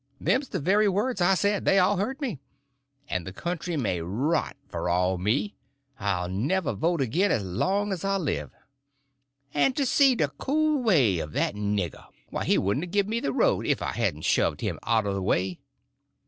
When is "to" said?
9.77-9.85